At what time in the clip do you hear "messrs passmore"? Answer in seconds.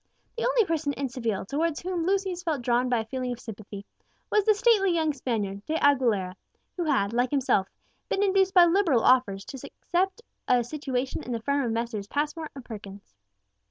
11.71-12.49